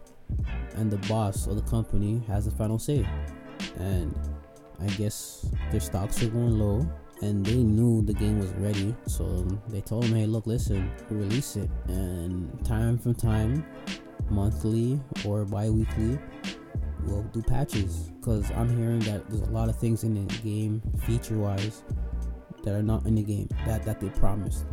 and 0.77 0.91
the 0.91 0.99
boss 1.09 1.47
of 1.47 1.57
the 1.57 1.71
company 1.71 2.23
has 2.27 2.45
the 2.45 2.51
final 2.51 2.79
say. 2.79 3.07
And 3.77 4.17
I 4.81 4.87
guess 4.89 5.47
their 5.71 5.81
stocks 5.81 6.23
are 6.23 6.29
going 6.29 6.59
low 6.59 6.89
and 7.23 7.45
they 7.45 7.57
knew 7.57 8.03
the 8.03 8.13
game 8.13 8.39
was 8.39 8.53
ready. 8.55 8.95
So 9.07 9.25
they 9.69 9.81
told 9.81 10.05
him, 10.05 10.15
hey, 10.15 10.27
look, 10.27 10.47
listen, 10.47 10.91
release 11.11 11.57
it. 11.57 11.71
And 11.89 12.65
time 12.65 12.99
from 12.99 13.15
time, 13.15 13.67
monthly 14.31 15.01
or 15.25 15.45
bi 15.45 15.69
weekly, 15.69 16.19
we'll 17.05 17.25
do 17.25 17.43
patches. 17.43 18.11
Because 18.21 18.51
I'm 18.53 18.75
hearing 18.77 19.01
that 19.01 19.29
there's 19.29 19.49
a 19.49 19.51
lot 19.51 19.69
of 19.69 19.77
things 19.77 20.05
in 20.05 20.15
the 20.15 20.33
game, 20.43 20.81
feature 21.07 21.39
wise, 21.39 21.83
that 22.63 22.75
are 22.75 22.83
not 22.83 23.07
in 23.07 23.15
the 23.15 23.23
game 23.23 23.49
that 23.67 23.85
that 23.85 24.01
they 24.01 24.11
promised 24.11 24.65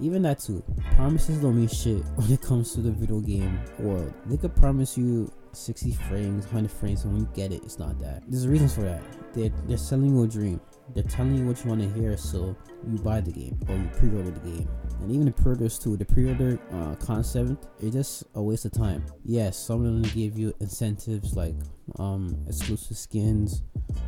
even 0.00 0.22
that 0.22 0.38
too. 0.38 0.62
Promises 0.94 1.38
don't 1.38 1.56
mean 1.56 1.68
shit 1.68 2.04
when 2.14 2.30
it 2.30 2.40
comes 2.40 2.72
to 2.74 2.80
the 2.80 2.90
video 2.90 3.20
game 3.20 3.58
world. 3.78 4.12
They 4.26 4.36
could 4.36 4.54
promise 4.56 4.96
you 4.96 5.30
60 5.52 5.92
frames, 5.92 6.44
100 6.46 6.70
frames, 6.70 7.04
and 7.04 7.12
when 7.12 7.22
you 7.22 7.28
get 7.34 7.52
it, 7.52 7.62
it's 7.64 7.78
not 7.78 7.98
that. 8.00 8.22
There's 8.28 8.46
reasons 8.46 8.74
for 8.74 8.82
that. 8.82 9.02
They're, 9.34 9.50
they're 9.66 9.78
selling 9.78 10.14
you 10.14 10.22
a 10.22 10.28
dream. 10.28 10.60
They're 10.94 11.02
telling 11.04 11.36
you 11.36 11.46
what 11.46 11.62
you 11.62 11.70
want 11.70 11.82
to 11.82 12.00
hear, 12.00 12.16
so 12.16 12.56
you 12.86 12.98
buy 12.98 13.20
the 13.20 13.32
game 13.32 13.58
or 13.68 13.76
you 13.76 13.90
pre-order 13.98 14.30
the 14.30 14.40
game. 14.40 14.68
And 15.00 15.12
even 15.12 15.26
the 15.26 15.32
pre-orders 15.32 15.78
too. 15.78 15.96
The 15.96 16.04
pre-order 16.04 16.58
uh, 16.72 16.94
concept 16.96 17.66
it's 17.80 17.94
just 17.94 18.24
a 18.34 18.42
waste 18.42 18.64
of 18.64 18.72
time. 18.72 19.04
Yes, 19.24 19.58
some 19.58 19.84
of 19.84 19.84
them 19.84 20.02
give 20.14 20.38
you 20.38 20.54
incentives 20.60 21.36
like 21.36 21.54
um, 21.98 22.36
exclusive 22.48 22.96
skins 22.96 23.62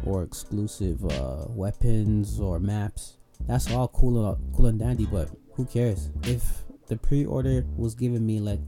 or 0.05 0.23
exclusive 0.23 1.05
uh, 1.05 1.45
weapons 1.49 2.41
or 2.41 2.59
maps. 2.59 3.19
That's 3.47 3.71
all 3.73 3.89
cool, 3.89 4.33
and, 4.33 4.55
cool 4.55 4.67
and 4.67 4.79
dandy, 4.79 5.07
but 5.07 5.31
who 5.61 5.67
cares 5.67 6.09
if 6.23 6.65
the 6.87 6.97
pre-order 6.97 7.67
was 7.77 7.95
giving 7.95 8.25
me 8.25 8.41
like 8.41 8.61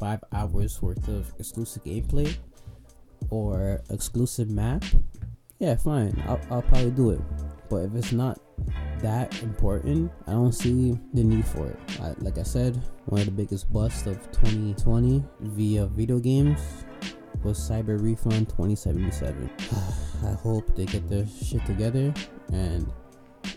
five 0.00 0.24
hours 0.32 0.80
worth 0.80 1.06
of 1.08 1.30
exclusive 1.38 1.84
gameplay 1.84 2.34
or 3.28 3.82
exclusive 3.90 4.48
map? 4.48 4.82
Yeah, 5.58 5.76
fine. 5.76 6.22
I'll, 6.26 6.40
I'll 6.50 6.62
probably 6.62 6.92
do 6.92 7.10
it. 7.10 7.20
But 7.68 7.84
if 7.84 7.94
it's 7.96 8.12
not 8.12 8.40
that 9.00 9.42
important, 9.42 10.10
I 10.26 10.32
don't 10.32 10.54
see 10.54 10.98
the 11.12 11.22
need 11.22 11.46
for 11.46 11.66
it. 11.66 11.78
I, 12.00 12.14
like 12.20 12.38
I 12.38 12.44
said, 12.44 12.82
one 13.06 13.20
of 13.20 13.26
the 13.26 13.32
biggest 13.32 13.70
busts 13.70 14.06
of 14.06 14.16
2020 14.32 15.22
via 15.40 15.86
video 15.86 16.18
games 16.18 16.60
was 17.44 17.58
Cyber 17.58 18.02
Refund 18.02 18.48
2077. 18.48 19.50
I 20.24 20.32
hope 20.32 20.74
they 20.74 20.86
get 20.86 21.10
their 21.10 21.26
shit 21.26 21.64
together 21.66 22.14
and 22.52 22.90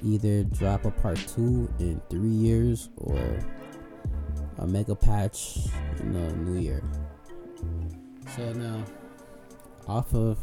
either 0.03 0.43
drop 0.43 0.85
a 0.85 0.91
part 0.91 1.17
two 1.17 1.71
in 1.79 2.01
three 2.09 2.29
years 2.29 2.89
or 2.97 3.39
a 4.57 4.67
mega 4.67 4.95
patch 4.95 5.57
in 5.99 6.13
the 6.13 6.33
new 6.35 6.59
year. 6.59 6.83
So 8.35 8.53
now, 8.53 8.85
off 9.87 10.13
of 10.13 10.37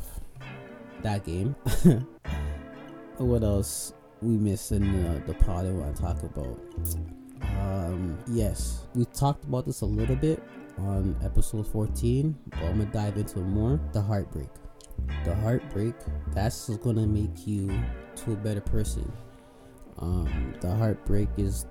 that 1.02 1.24
game, 1.24 1.54
what 3.18 3.42
else 3.42 3.94
we 4.20 4.36
missed 4.36 4.72
in 4.72 5.04
the, 5.04 5.20
the 5.32 5.34
pod 5.34 5.66
I 5.66 5.70
want 5.70 5.96
to 5.96 6.02
talk 6.02 6.22
about? 6.22 6.58
Um, 7.60 8.18
yes, 8.28 8.86
we 8.94 9.04
talked 9.06 9.44
about 9.44 9.66
this 9.66 9.80
a 9.80 9.86
little 9.86 10.16
bit 10.16 10.42
on 10.78 11.16
episode 11.24 11.66
14, 11.66 12.36
but 12.50 12.58
I'm 12.60 12.78
gonna 12.78 12.86
dive 12.86 13.16
into 13.16 13.40
more. 13.40 13.80
The 13.92 14.02
heartbreak. 14.02 14.48
The 15.24 15.34
heartbreak, 15.36 15.94
that's 16.34 16.68
gonna 16.76 17.06
make 17.06 17.46
you 17.46 17.82
to 18.16 18.32
a 18.32 18.36
better 18.36 18.60
person. 18.60 19.10
Um, 19.98 20.54
the 20.60 20.74
heartbreak 20.74 21.28
is 21.36 21.66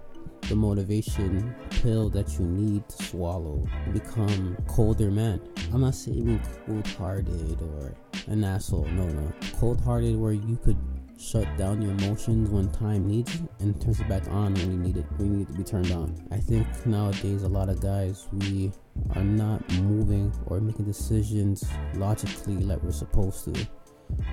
the 0.49 0.55
motivation 0.55 1.53
pill 1.69 2.09
that 2.09 2.39
you 2.39 2.45
need 2.45 2.87
to 2.89 3.03
swallow 3.05 3.67
to 3.85 3.91
become 3.91 4.57
colder 4.67 5.11
man. 5.11 5.41
I'm 5.73 5.81
not 5.81 5.95
saying 5.95 6.25
being 6.25 6.41
cold 6.65 6.87
hearted 6.87 7.61
or 7.61 7.93
an 8.27 8.43
asshole. 8.43 8.85
No, 8.85 9.07
no. 9.07 9.31
Cold 9.59 9.81
hearted 9.81 10.15
where 10.15 10.33
you 10.33 10.57
could 10.63 10.77
shut 11.19 11.47
down 11.57 11.81
your 11.81 11.91
emotions 11.91 12.49
when 12.49 12.71
time 12.71 13.07
needs 13.07 13.33
it 13.35 13.41
and 13.59 13.81
turns 13.81 13.99
it 13.99 14.07
back 14.07 14.27
on 14.29 14.53
when 14.53 14.71
you 14.71 14.77
need 14.77 14.97
it 14.97 15.05
when 15.17 15.31
you 15.31 15.37
need 15.37 15.47
to 15.47 15.53
be 15.53 15.63
turned 15.63 15.91
on. 15.91 16.15
I 16.31 16.37
think 16.37 16.67
nowadays 16.85 17.43
a 17.43 17.47
lot 17.47 17.69
of 17.69 17.81
guys 17.81 18.27
we 18.31 18.71
are 19.15 19.23
not 19.23 19.67
moving 19.81 20.31
or 20.45 20.59
making 20.59 20.85
decisions 20.85 21.65
logically 21.95 22.57
like 22.57 22.81
we're 22.83 22.91
supposed 22.91 23.45
to. 23.45 23.67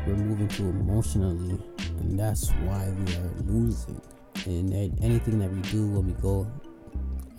We're 0.07 0.17
moving 0.17 0.49
too 0.49 0.69
emotionally 0.69 1.59
and 2.01 2.19
that's 2.19 2.51
why 2.51 2.93
we 3.07 3.15
are 3.17 3.31
losing. 3.47 4.01
And 4.47 4.75
anything 5.03 5.39
that 5.39 5.51
we 5.51 5.61
do 5.63 5.89
when 5.89 6.07
we 6.07 6.13
go 6.15 6.47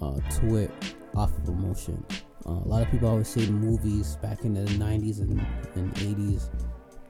uh, 0.01 0.19
to 0.39 0.55
it 0.57 0.71
off 1.15 1.37
of 1.37 1.47
emotion. 1.47 2.03
Uh, 2.45 2.51
a 2.51 2.67
lot 2.67 2.81
of 2.81 2.89
people 2.91 3.09
always 3.09 3.27
say 3.27 3.47
movies 3.47 4.17
back 4.21 4.43
in 4.43 4.53
the 4.53 4.61
90s 4.61 5.19
and, 5.19 5.39
and 5.75 5.93
80s 5.95 6.49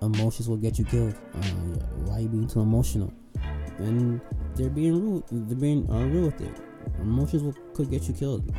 emotions 0.02 0.48
will 0.48 0.58
get 0.58 0.78
you 0.80 0.86
killed. 0.86 1.16
Uh, 1.34 1.40
why 2.06 2.18
are 2.18 2.22
you 2.22 2.30
being 2.30 2.48
too 2.48 2.62
emotional? 2.62 3.14
And 3.78 4.22
they're 4.56 4.70
being 4.70 4.94
rude. 4.94 5.24
They're 5.32 5.58
being 5.58 5.88
real 5.88 6.26
with 6.26 6.42
it. 6.42 6.56
Emotions 7.00 7.44
will, 7.44 7.56
could 7.74 7.90
get 7.90 8.08
you 8.08 8.14
killed 8.14 8.54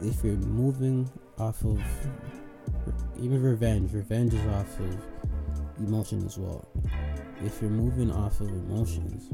if 0.00 0.24
you're 0.24 0.36
moving 0.36 1.10
off 1.38 1.62
of 1.64 1.80
even 3.18 3.42
revenge. 3.42 3.92
Revenge 3.92 4.34
is 4.34 4.46
off 4.46 4.80
of 4.80 4.96
emotion 5.80 6.24
as 6.26 6.38
well. 6.38 6.66
If 7.44 7.60
you're 7.60 7.70
moving 7.70 8.10
off 8.10 8.40
of 8.40 8.48
emotions, 8.48 9.30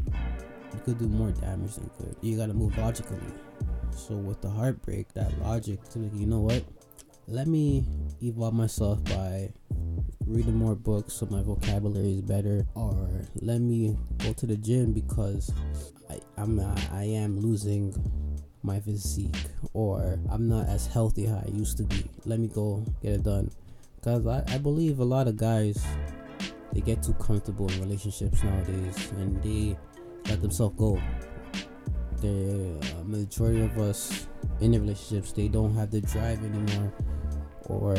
you 0.73 0.81
could 0.85 0.99
do 0.99 1.09
more 1.09 1.31
damage 1.33 1.75
than 1.75 1.91
good. 1.99 2.17
You 2.21 2.37
gotta 2.37 2.55
move 2.55 2.77
logically. 2.79 3.19
So 3.91 4.15
with 4.15 4.41
the 4.41 4.51
heartbreak, 4.51 5.13
that 5.15 5.39
logic 5.41 5.83
to 5.91 5.99
like, 5.99 6.15
you 6.15 6.27
know 6.27 6.41
what? 6.41 6.65
Let 7.29 7.49
me 7.49 7.85
evolve 8.23 8.55
myself 8.55 9.03
by 9.05 9.51
reading 10.27 10.55
more 10.55 10.75
books 10.75 11.15
so 11.15 11.27
my 11.27 11.43
vocabulary 11.43 12.15
is 12.15 12.23
better 12.23 12.67
or 12.75 13.09
let 13.43 13.61
me 13.61 13.97
go 14.19 14.33
to 14.33 14.47
the 14.47 14.57
gym 14.57 14.93
because 14.93 15.53
I, 16.11 16.21
I'm 16.37 16.59
I 16.93 17.05
am 17.05 17.39
losing 17.41 17.95
my 18.63 18.81
physique 18.81 19.37
or 19.73 20.19
I'm 20.31 20.49
not 20.49 20.69
as 20.69 20.87
healthy 20.87 21.27
how 21.27 21.43
I 21.47 21.51
used 21.53 21.77
to 21.79 21.85
be. 21.85 22.05
Let 22.25 22.41
me 22.41 22.49
go 22.49 22.85
get 23.03 23.13
it 23.13 23.23
done. 23.23 23.51
Cause 24.03 24.27
I, 24.27 24.45
I 24.49 24.59
believe 24.59 24.99
a 24.99 25.05
lot 25.05 25.27
of 25.27 25.37
guys 25.37 25.85
they 26.77 26.83
get 26.83 27.03
too 27.03 27.15
comfortable 27.15 27.67
in 27.71 27.81
relationships 27.81 28.43
nowadays 28.43 29.11
and 29.13 29.43
they 29.43 29.79
let 30.29 30.43
themselves 30.43 30.77
go. 30.77 31.01
The 32.21 32.79
uh, 32.79 33.05
majority 33.05 33.63
of 33.63 33.79
us 33.79 34.29
in 34.61 34.73
the 34.73 34.81
relationships 34.81 35.33
they 35.33 35.49
don't 35.49 35.75
have 35.75 35.91
the 35.91 36.03
drive 36.03 36.45
anymore 36.45 36.93
or 37.65 37.95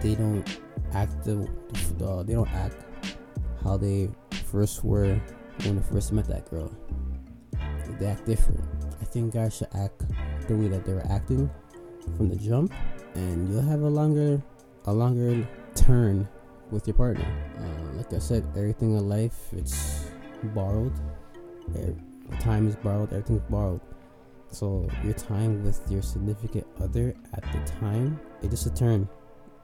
they 0.00 0.14
don't 0.14 0.48
act 0.92 1.24
the, 1.24 1.48
they 2.24 2.34
don't 2.34 2.50
act 2.50 2.84
how 3.64 3.76
they 3.76 4.08
first 4.46 4.84
were 4.84 5.20
when 5.64 5.76
they 5.76 5.82
first 5.82 6.12
met 6.12 6.28
that 6.28 6.48
girl. 6.50 6.70
They 7.98 8.06
act 8.06 8.26
different. 8.26 8.62
I 9.00 9.06
think 9.06 9.34
guys 9.34 9.56
should 9.56 9.74
act 9.74 10.04
the 10.46 10.54
way 10.54 10.68
that 10.68 10.84
they 10.84 10.94
were 10.94 11.06
acting 11.10 11.50
from 12.16 12.28
the 12.28 12.36
jump, 12.36 12.72
and 13.16 13.48
you'll 13.50 13.62
have 13.62 13.82
a 13.82 13.88
longer, 13.88 14.40
a 14.84 14.92
longer 14.92 15.48
turn 15.74 16.28
with 16.70 16.86
your 16.86 16.94
partner. 16.94 17.26
Uh, 17.58 17.87
like 17.98 18.12
I 18.14 18.18
said, 18.20 18.46
everything 18.56 18.96
in 18.96 19.08
life 19.08 19.36
it's 19.52 20.06
borrowed. 20.54 20.94
Time 22.40 22.68
is 22.68 22.76
borrowed. 22.76 23.12
Everything's 23.12 23.42
borrowed. 23.50 23.80
So 24.50 24.88
your 25.04 25.14
time 25.14 25.64
with 25.64 25.80
your 25.90 26.00
significant 26.00 26.66
other 26.80 27.14
at 27.34 27.42
the 27.52 27.72
time, 27.80 28.18
it 28.40 28.50
just 28.50 28.66
a 28.66 28.70
turn 28.70 29.08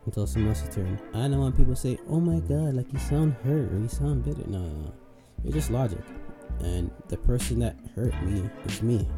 until 0.05 0.26
someone 0.26 0.50
else's 0.50 0.75
turn. 0.75 1.00
I 1.14 1.29
don't 1.29 1.38
want 1.38 1.57
people 1.57 1.75
to 1.75 1.81
say, 1.81 1.99
"Oh 2.09 2.21
my 2.21 2.41
God, 2.41 2.75
like 2.75 2.93
you 2.93 2.99
sound 2.99 3.35
hurt 3.45 3.73
or 3.73 3.79
you 3.79 3.88
sound 3.88 4.25
bitter." 4.25 4.45
No, 4.47 4.59
no, 4.59 4.69
no. 4.69 4.93
It's 5.45 5.55
just 5.55 5.71
logic. 5.71 6.03
And 6.61 6.91
the 7.09 7.17
person 7.17 7.61
that 7.61 7.76
hurt 7.95 8.14
me 8.25 8.50
is 8.67 8.83
me. 8.83 9.09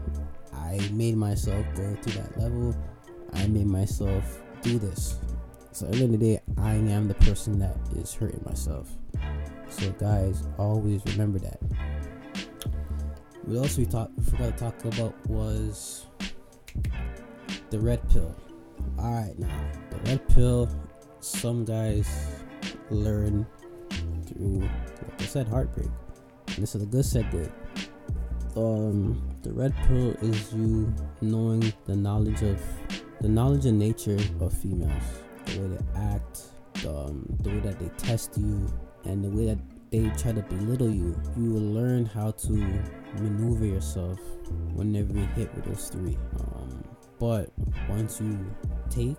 I 0.53 0.79
made 0.93 1.17
myself 1.17 1.65
go 1.75 1.95
to 1.95 2.11
that 2.19 2.39
level. 2.39 2.77
I 3.33 3.47
made 3.47 3.67
myself 3.67 4.43
do 4.63 4.79
this. 4.79 5.19
So 5.73 5.87
at 5.87 5.93
the 5.93 6.05
end 6.05 6.15
of 6.15 6.21
the 6.21 6.27
day, 6.35 6.41
I 6.57 6.75
am 6.75 7.09
the 7.09 7.15
person 7.15 7.59
that 7.59 7.77
is 7.97 8.15
hurting 8.15 8.43
myself. 8.47 8.97
So 9.69 9.91
guys, 9.93 10.43
always 10.59 11.03
remember 11.07 11.39
that. 11.41 11.59
What 13.45 13.59
else 13.59 13.77
we 13.77 13.85
we 13.85 14.25
forgot 14.25 14.57
to 14.57 14.65
talk 14.65 14.85
about 14.85 15.15
was 15.29 16.07
the 17.71 17.79
red 17.79 18.09
pill. 18.11 18.35
Alright 18.99 19.39
now, 19.39 19.71
the 19.91 20.11
red 20.11 20.29
pill 20.29 20.69
some 21.21 21.65
guys 21.65 22.09
learn 22.91 23.47
through 24.27 24.61
like 24.61 25.23
I 25.23 25.25
said 25.25 25.49
heartbreak. 25.49 25.91
And 26.49 26.57
this 26.59 26.75
is 26.75 26.83
a 26.83 26.87
good 26.87 27.05
segue. 27.05 27.51
Um 28.57 29.23
the 29.43 29.53
red 29.53 29.75
pill 29.87 30.11
is 30.23 30.53
you 30.53 30.93
knowing 31.21 31.73
the 31.85 31.97
knowledge 31.97 32.43
of 32.43 32.61
the 33.21 33.29
knowledge 33.29 33.67
and 33.67 33.79
nature 33.79 34.19
of 34.41 34.53
females. 34.53 35.03
The 35.47 35.61
way 35.61 35.69
they 35.69 36.01
act, 36.01 36.43
um, 36.87 37.25
the 37.41 37.51
way 37.51 37.61
that 37.61 37.79
they 37.79 37.89
test 37.97 38.37
you, 38.37 38.67
and 39.07 39.25
the 39.25 39.31
way 39.31 39.47
that 39.47 39.59
they 39.91 40.09
try 40.17 40.33
to 40.33 40.43
belittle 40.43 40.91
you. 40.91 41.21
You 41.37 41.53
will 41.53 41.73
learn 41.73 42.05
how 42.07 42.33
to 42.33 42.53
maneuver 43.21 43.67
yourself 43.67 44.19
whenever 44.75 45.13
you 45.13 45.27
hit 45.37 45.55
with 45.55 45.65
those 45.65 45.89
three. 45.89 46.19
Um, 46.41 46.85
but 47.19 47.51
once 47.89 48.21
you 48.21 48.39
take 48.91 49.17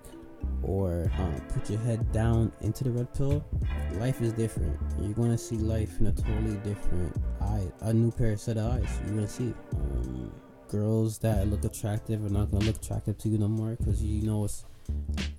or 0.62 1.12
uh, 1.18 1.40
put 1.54 1.70
your 1.70 1.80
head 1.80 2.12
down 2.12 2.52
into 2.62 2.84
the 2.84 2.92
red 2.92 3.14
pill, 3.14 3.46
life 3.94 4.22
is 4.22 4.34
different. 4.34 4.78
You're 5.00 5.14
gonna 5.14 5.38
see 5.38 5.56
life 5.58 6.00
in 6.00 6.08
a 6.08 6.12
totally 6.12 6.58
different 6.58 7.16
eye, 7.42 7.68
a 7.82 7.94
new 7.94 8.12
pair 8.12 8.34
of 8.34 8.40
set 8.40 8.58
of 8.58 8.72
eyes. 8.74 8.90
You're 9.06 9.16
gonna 9.16 9.28
see 9.28 9.54
um, 9.74 10.32
girls 10.68 11.18
that 11.20 11.48
look 11.48 11.64
attractive 11.64 12.26
are 12.26 12.30
not 12.30 12.52
gonna 12.52 12.66
look 12.66 12.78
attractive 12.78 13.18
to 13.20 13.30
you 13.30 13.38
no 13.38 13.48
more 13.48 13.76
because 13.76 14.04
you 14.04 14.28
know 14.28 14.44
it's 14.46 14.66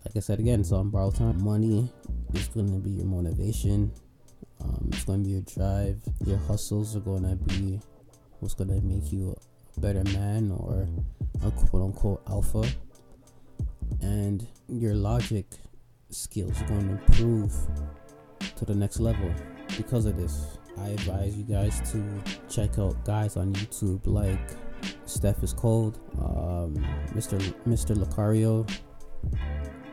like 0.04 0.16
I 0.16 0.20
said 0.20 0.40
again. 0.40 0.64
So 0.64 0.76
on 0.76 0.90
borrowed 0.90 1.14
time, 1.14 1.42
money 1.42 1.92
is 2.34 2.48
gonna 2.48 2.78
be 2.78 2.90
your 2.90 3.06
motivation. 3.06 3.92
Um, 4.60 4.90
it's 4.92 5.04
gonna 5.04 5.22
be 5.22 5.30
your 5.30 5.42
drive. 5.42 6.00
Your 6.24 6.38
hustles 6.38 6.96
are 6.96 7.00
gonna 7.00 7.36
be 7.36 7.80
what's 8.40 8.54
gonna 8.54 8.80
make 8.80 9.12
you 9.12 9.36
a 9.76 9.80
better 9.80 10.04
man 10.12 10.50
or 10.50 10.88
a 11.44 11.50
quote 11.50 11.82
unquote 11.82 12.22
alpha, 12.28 12.64
and 14.00 14.46
your 14.68 14.94
logic 14.94 15.46
skills 16.10 16.60
are 16.62 16.66
going 16.66 16.86
to 16.86 16.92
improve 16.92 17.52
to 18.56 18.64
the 18.64 18.74
next 18.74 19.00
level 19.00 19.32
because 19.76 20.06
of 20.06 20.16
this. 20.16 20.58
I 20.78 20.90
advise 20.90 21.36
you 21.36 21.44
guys 21.44 21.80
to 21.92 22.22
check 22.48 22.78
out 22.78 23.04
guys 23.04 23.36
on 23.36 23.52
YouTube 23.54 24.00
like 24.04 24.38
Steph 25.06 25.42
is 25.42 25.52
Cold, 25.52 25.98
um, 26.20 26.76
Mr. 27.14 27.38
Mr. 27.66 27.96
Lucario, 27.96 28.68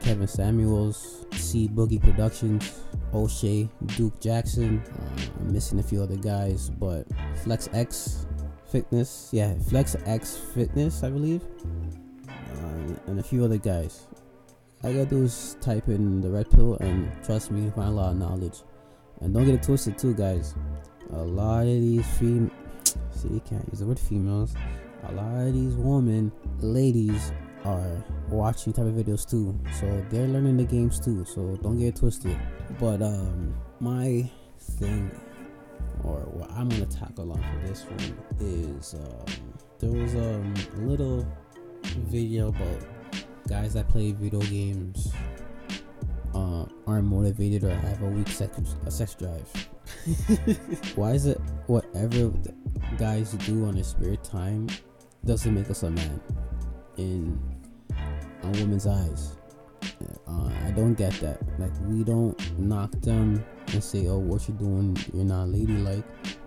Kevin 0.06 0.28
Samuels, 0.28 1.26
C 1.32 1.68
Boogie 1.68 2.00
Productions, 2.00 2.84
O'Shea, 3.12 3.68
Duke 3.98 4.22
Jackson. 4.22 4.80
Uh, 4.94 5.22
I'm 5.40 5.52
missing 5.52 5.80
a 5.80 5.84
few 5.84 6.04
other 6.04 6.16
guys, 6.16 6.70
but 6.70 7.08
Flex 7.44 7.68
X 7.74 8.28
Fitness, 8.72 9.30
yeah, 9.32 9.56
Flex 9.68 9.96
X 10.06 10.38
Fitness, 10.54 11.02
I 11.02 11.10
believe, 11.10 11.42
uh, 12.30 12.94
and 13.08 13.20
a 13.20 13.24
few 13.24 13.44
other 13.44 13.58
guys. 13.58 14.06
All 14.84 14.92
I 14.92 14.94
gotta 14.94 15.06
do 15.08 15.24
is 15.24 15.58
type 15.60 15.88
in 15.88 16.22
the 16.22 16.30
red 16.30 16.52
pill, 16.52 16.76
and 16.82 17.12
trust 17.24 17.50
me, 17.50 17.64
you 17.64 17.72
find 17.72 17.88
a 17.88 17.92
lot 17.92 18.12
of 18.12 18.18
knowledge. 18.18 18.62
And 19.22 19.34
don't 19.34 19.46
get 19.46 19.56
it 19.56 19.64
twisted, 19.64 19.98
too, 19.98 20.14
guys. 20.14 20.54
A 21.14 21.24
lot 21.24 21.62
of 21.62 21.66
these 21.66 22.06
fem 22.20 22.52
see, 23.10 23.30
you 23.30 23.42
can't 23.50 23.68
use 23.72 23.80
the 23.80 23.88
word 23.88 24.00
females. 24.00 24.54
A 25.08 25.12
lot 25.14 25.48
of 25.48 25.54
these 25.54 25.74
women, 25.74 26.32
ladies, 26.60 27.32
are 27.66 28.04
watching 28.30 28.74
type 28.74 28.86
of 28.86 28.94
videos 28.94 29.30
too. 29.30 29.60
So 29.80 30.06
they're 30.10 30.28
learning 30.28 30.58
the 30.58 30.64
games 30.64 31.00
too. 31.00 31.26
So 31.26 31.58
don't 31.62 31.78
get 31.78 31.96
twisted. 31.96 32.38
But 32.80 33.02
um 33.02 33.56
my 33.80 34.30
thing 34.60 35.12
or 36.04 36.20
what 36.20 36.50
I'm 36.52 36.70
gonna 36.70 36.86
tackle 36.86 37.32
on 37.32 37.38
for 37.42 37.68
this 37.68 37.84
one 37.84 38.18
is 38.40 38.94
um 38.96 39.56
there 39.80 39.92
was 39.92 40.16
um, 40.16 40.54
a 40.78 40.80
little 40.82 41.28
video 42.08 42.48
about 42.48 42.80
guys 43.48 43.74
that 43.74 43.90
play 43.90 44.14
video 44.14 44.40
games 44.42 45.12
uh, 46.34 46.66
aren't 46.88 47.08
motivated 47.08 47.64
or 47.64 47.76
have 47.76 48.02
a 48.02 48.06
weak 48.06 48.28
sex 48.28 48.76
a 48.86 48.92
sex 48.92 49.16
drive. 49.16 49.48
Why 50.96 51.12
is 51.12 51.26
it 51.26 51.40
whatever 51.68 52.32
guys 52.98 53.32
do 53.34 53.66
on 53.66 53.76
their 53.76 53.84
spare 53.84 54.16
time 54.18 54.68
doesn't 55.26 55.54
make 55.54 55.70
us 55.70 55.84
a 55.84 55.92
man 55.92 56.22
in 56.98 57.40
a 58.46 58.60
woman's 58.62 58.88
eyes? 58.88 59.38
Uh, 60.28 60.50
I 60.66 60.72
don't 60.72 60.96
get 60.96 61.14
that. 61.22 61.40
Like 61.60 61.72
we 61.88 62.04
don't 62.04 62.60
knock 62.60 62.92
them 63.02 63.44
and 63.72 63.84
say, 63.84 64.08
"Oh, 64.08 64.18
what 64.18 64.48
you're 64.48 64.58
doing, 64.58 64.98
you're 65.14 65.26
not 65.26 65.50
ladylike." 65.50 66.04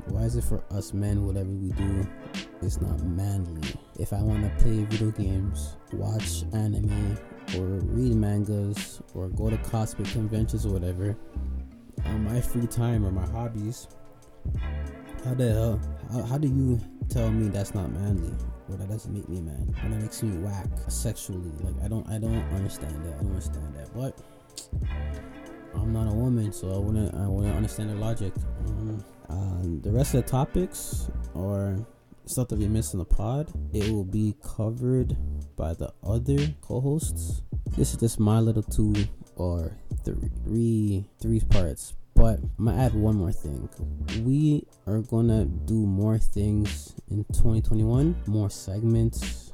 Why 0.07 0.23
is 0.23 0.37
it 0.37 0.45
for 0.45 0.63
us 0.71 0.95
men, 0.95 1.27
whatever 1.27 1.51
we 1.51 1.71
do, 1.73 2.07
it's 2.63 2.81
not 2.81 3.03
manly? 3.05 3.63
If 3.99 4.13
I 4.13 4.23
want 4.23 4.43
to 4.43 4.65
play 4.65 4.85
video 4.85 5.11
games, 5.11 5.77
watch 5.93 6.45
anime, 6.53 7.19
or 7.57 7.67
read 7.93 8.15
mangas, 8.15 9.03
or 9.15 9.29
go 9.29 9.51
to 9.51 9.57
cosplay 9.59 10.11
conventions 10.13 10.65
or 10.65 10.73
whatever, 10.73 11.17
on 12.07 12.25
my 12.25 12.41
free 12.41 12.67
time 12.67 13.05
or 13.05 13.11
my 13.11 13.27
hobbies, 13.27 13.89
how 15.25 15.35
the 15.35 15.53
hell? 15.53 15.81
How, 16.11 16.23
how 16.23 16.39
do 16.39 16.49
you 16.49 16.81
tell 17.11 17.31
me 17.31 17.49
that's 17.49 17.75
not 17.75 17.91
manly? 17.93 18.33
That 18.77 18.89
doesn't 18.89 19.13
make 19.13 19.29
me 19.29 19.41
man? 19.41 19.75
Or 19.83 19.89
that 19.89 20.01
makes 20.01 20.23
me 20.23 20.37
whack 20.39 20.67
sexually? 20.89 21.53
Like 21.61 21.75
I 21.83 21.89
don't, 21.89 22.09
I 22.09 22.19
don't 22.19 22.43
understand 22.55 23.05
that. 23.05 23.15
I 23.15 23.23
don't 23.23 23.31
understand 23.31 23.75
that. 23.75 23.95
But 23.95 24.19
I'm 25.75 25.93
not 25.93 26.09
a 26.09 26.15
woman, 26.15 26.53
so 26.53 26.75
I 26.75 26.79
wouldn't, 26.79 27.15
I 27.15 27.27
wouldn't 27.27 27.57
understand 27.57 27.91
the 27.91 27.95
logic. 27.95 28.33
Um, 28.67 29.05
um, 29.29 29.81
the 29.83 29.91
rest 29.91 30.15
of 30.15 30.25
the 30.25 30.31
topics 30.31 31.11
or 31.35 31.87
stuff 32.27 32.49
that 32.49 32.59
we 32.59 32.69
missed 32.69 32.95
in 32.95 32.99
the 32.99 33.05
pod, 33.05 33.51
it 33.73 33.91
will 33.91 34.05
be 34.05 34.35
covered 34.43 35.17
by 35.57 35.75
the 35.75 35.93
other 36.03 36.39
co-hosts. 36.61 37.43
This 37.77 37.93
is 37.93 37.97
just 37.97 38.21
my 38.21 38.41
little 38.41 38.63
two 38.63 38.95
or 39.37 39.73
three 40.05 41.05
three 41.21 41.41
parts. 41.41 41.95
But 42.19 42.41
I'm 42.59 42.65
gonna 42.65 42.83
add 42.83 42.95
one 42.95 43.15
more 43.15 43.31
thing. 43.31 43.69
We 44.25 44.67
are 44.89 45.03
gonna 45.03 45.45
do 45.45 45.87
more 45.87 46.19
things 46.19 46.97
in 47.09 47.23
2021, 47.33 48.17
more 48.27 48.51
segments, 48.51 49.53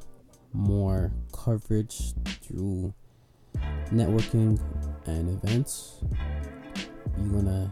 more 0.51 1.13
coverage 1.31 2.15
through 2.41 2.91
networking 3.91 4.59
and 5.05 5.29
events. 5.29 5.99
You're 7.19 7.33
gonna 7.33 7.71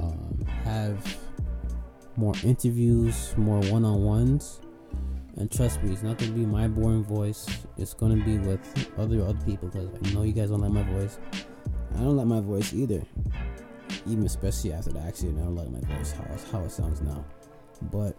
um, 0.00 0.46
have 0.62 1.18
more 2.16 2.34
interviews, 2.44 3.34
more 3.36 3.60
one 3.72 3.84
on 3.84 4.04
ones. 4.04 4.60
And 5.34 5.50
trust 5.50 5.82
me, 5.82 5.92
it's 5.92 6.04
not 6.04 6.16
gonna 6.16 6.30
be 6.30 6.46
my 6.46 6.68
boring 6.68 7.02
voice. 7.02 7.44
It's 7.76 7.92
gonna 7.92 8.22
be 8.24 8.38
with 8.38 8.60
other 8.96 9.20
other 9.22 9.44
people 9.44 9.68
because 9.68 9.88
I 9.88 10.14
know 10.14 10.22
you 10.22 10.32
guys 10.32 10.50
don't 10.50 10.60
like 10.60 10.70
my 10.70 10.84
voice. 10.92 11.18
I 11.96 12.02
don't 12.02 12.16
like 12.16 12.26
my 12.26 12.40
voice 12.40 12.72
either. 12.72 13.02
Even 14.06 14.26
especially 14.26 14.72
after 14.72 14.92
the 14.92 15.00
accident, 15.00 15.38
I 15.38 15.42
don't 15.42 15.56
like 15.56 15.70
my 15.70 15.96
voice 15.96 16.12
how 16.12 16.24
how 16.52 16.64
it 16.64 16.70
sounds 16.70 17.00
now. 17.00 17.24
But 17.82 18.16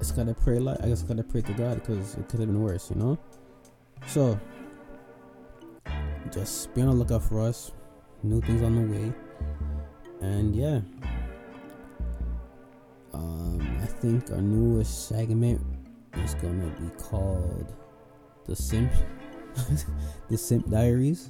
it's 0.00 0.12
gotta 0.12 0.34
pray 0.34 0.58
I 0.58 0.88
guess 0.88 1.04
I 1.04 1.06
gotta 1.06 1.22
pray 1.22 1.42
to 1.42 1.52
God 1.52 1.80
because 1.80 2.14
it 2.14 2.28
could 2.28 2.40
have 2.40 2.48
been 2.48 2.62
worse, 2.62 2.90
you 2.90 2.96
know. 2.96 3.18
So 4.06 4.38
just 6.30 6.74
be 6.74 6.82
on 6.82 6.88
the 6.88 6.94
lookout 6.94 7.22
for 7.22 7.40
us. 7.40 7.72
New 8.22 8.40
things 8.40 8.62
on 8.62 8.76
the 8.76 8.98
way, 8.98 9.12
and 10.20 10.54
yeah, 10.54 10.80
um, 13.12 13.78
I 13.82 13.86
think 13.86 14.30
our 14.30 14.40
newest 14.40 15.08
segment 15.08 15.60
is 16.14 16.34
gonna 16.34 16.70
be 16.80 16.88
called 17.02 17.74
the 18.46 18.54
Simp, 18.54 18.92
the 20.30 20.38
Simp 20.38 20.70
Diaries. 20.70 21.28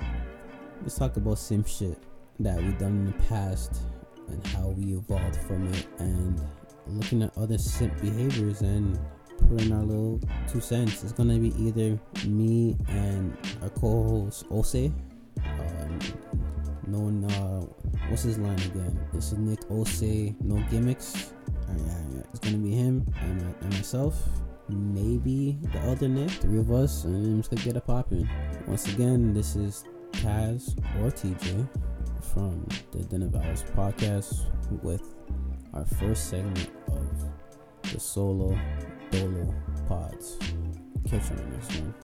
Let's 0.82 0.96
talk 0.96 1.16
about 1.16 1.38
simp 1.38 1.66
shit 1.66 1.96
that 2.40 2.56
we've 2.58 2.78
done 2.78 2.98
in 2.98 3.06
the 3.06 3.12
past 3.24 3.82
and 4.28 4.46
how 4.48 4.68
we 4.68 4.94
evolved 4.94 5.36
from 5.36 5.66
it, 5.72 5.86
and 5.98 6.40
looking 6.86 7.22
at 7.22 7.36
other 7.36 7.58
simp 7.58 7.98
behaviors 8.00 8.62
and 8.62 8.98
putting 9.48 9.72
our 9.72 9.82
little 9.82 10.20
two 10.48 10.60
cents. 10.60 11.02
It's 11.02 11.12
gonna 11.12 11.38
be 11.38 11.54
either 11.62 11.98
me 12.26 12.76
and 12.88 13.36
our 13.62 13.70
co-host 13.70 14.46
Ose. 14.50 14.90
Um, 15.44 15.98
known 16.86 17.24
uh, 17.24 17.60
what's 18.08 18.22
his 18.22 18.38
line 18.38 18.60
again? 18.60 18.98
This 19.12 19.32
is 19.32 19.38
Nick 19.38 19.60
Ose, 19.70 20.34
no 20.40 20.64
gimmicks 20.70 21.32
it's 22.32 22.38
gonna 22.40 22.58
be 22.58 22.70
him 22.70 23.06
and, 23.20 23.54
and 23.60 23.74
myself. 23.74 24.16
Maybe 24.68 25.58
the 25.72 25.80
other 25.80 26.08
Nick, 26.08 26.30
three 26.30 26.58
of 26.58 26.72
us, 26.72 27.04
and 27.04 27.36
just 27.38 27.50
gonna 27.50 27.62
get 27.62 27.76
it 27.76 27.86
popping. 27.86 28.28
Once 28.66 28.92
again, 28.92 29.34
this 29.34 29.54
is 29.56 29.84
Tas 30.12 30.74
or 31.00 31.10
TJ 31.10 31.68
from 32.32 32.66
the 32.92 33.04
Den 33.04 33.22
of 33.22 33.34
Owls 33.36 33.62
podcast 33.76 34.46
with 34.82 35.02
our 35.74 35.84
first 35.84 36.30
segment 36.30 36.70
of 36.88 37.90
the 37.92 38.00
solo 38.00 38.58
dolo 39.10 39.54
pods. 39.86 40.38
Catch 41.08 41.30
you 41.30 41.36
on 41.36 41.36
the 41.36 41.56
next 41.56 41.80
one. 41.80 41.94